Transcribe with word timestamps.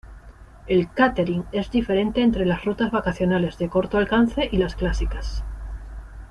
El 0.65 0.91
cáterin 0.91 1.45
es 1.51 1.69
diferente 1.69 2.21
entre 2.23 2.47
las 2.47 2.65
rutas 2.65 2.89
vacacionales 2.89 3.59
de 3.59 3.69
corto 3.69 3.99
alcance 3.99 4.49
y 4.51 4.57
las 4.57 4.73
clásicas. 4.75 5.43